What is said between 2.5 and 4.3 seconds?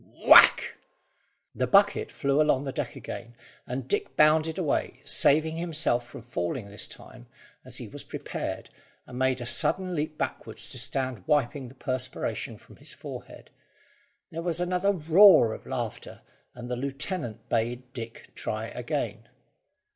the deck again, and Dick